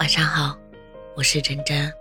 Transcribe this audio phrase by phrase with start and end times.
[0.00, 0.58] 晚上好，
[1.14, 1.92] 我是真真。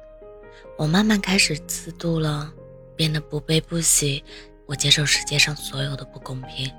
[0.78, 2.50] 我慢慢开始自渡了，
[2.96, 4.24] 变得不悲不喜。
[4.66, 6.72] 我接受世界上所有的不公平，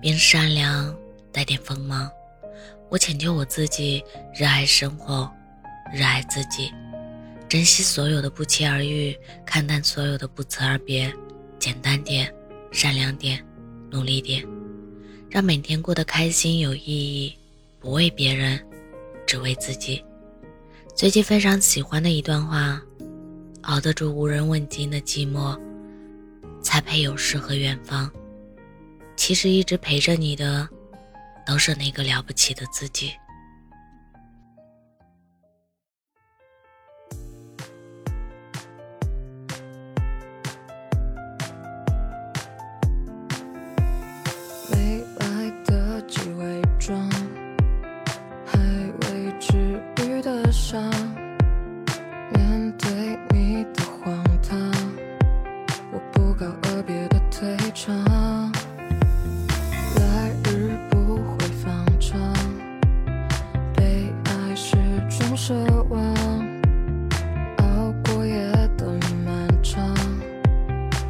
[0.00, 0.96] 变善良，
[1.30, 2.10] 带点锋芒。
[2.88, 4.02] 我请求我自己，
[4.34, 5.30] 热爱生活，
[5.92, 6.72] 热爱自己，
[7.46, 9.14] 珍惜所有的不期而遇，
[9.44, 11.12] 看淡所有的不辞而别。
[11.58, 12.34] 简单点，
[12.72, 13.44] 善良点，
[13.90, 14.42] 努力点，
[15.28, 17.36] 让每天过得开心有意义。
[17.78, 18.58] 不为别人，
[19.26, 20.02] 只为自己。
[20.96, 22.80] 最近非常喜欢的一段话：
[23.64, 25.54] 熬得住无人问津的寂寞，
[26.62, 28.10] 才配有诗和远方。
[29.14, 30.66] 其实一直陪着你的，
[31.46, 33.12] 都是那个了不起的自己。
[50.68, 50.82] 上
[52.34, 52.90] 面对
[53.30, 54.58] 你的荒唐
[55.92, 57.94] 我不告而别的退场
[59.94, 62.18] 来日不会方长
[63.76, 64.74] 被爱是
[65.08, 65.54] 种奢
[65.84, 66.02] 望
[67.58, 68.88] 熬过夜的
[69.24, 69.94] 漫长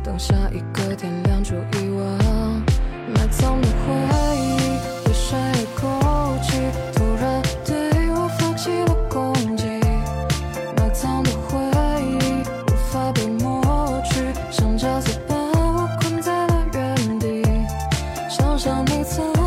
[0.04, 1.85] 等下一个天亮就一
[19.06, 19.45] 무서워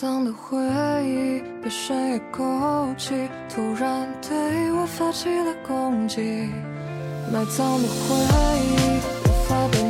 [0.00, 0.56] 藏的回
[1.04, 2.42] 忆被深夜勾
[2.96, 3.28] 起？
[3.50, 6.48] 突然对我发起了攻击。
[7.30, 8.16] 埋葬的回
[8.64, 8.96] 忆
[9.26, 9.89] 无法被